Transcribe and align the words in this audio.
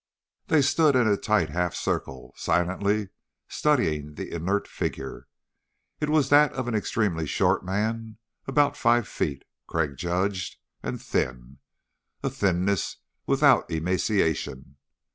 They 0.47 0.63
stood 0.63 0.95
in 0.95 1.05
a 1.07 1.15
tight 1.15 1.49
half 1.49 1.75
circle, 1.75 2.33
silently 2.35 3.09
studying 3.47 4.15
the 4.15 4.33
inert 4.33 4.67
figure. 4.67 5.27
It 5.99 6.09
was 6.09 6.29
that 6.29 6.51
of 6.53 6.67
an 6.67 6.73
extremely 6.73 7.27
short 7.27 7.63
man, 7.63 8.17
about 8.47 8.75
five 8.75 9.07
feet, 9.07 9.45
Crag 9.67 9.97
judged, 9.97 10.57
and 10.81 10.99
thin. 10.99 11.59
A 12.23 12.31
thinness 12.31 12.97
without 13.27 13.69
emaciation. 13.69 14.77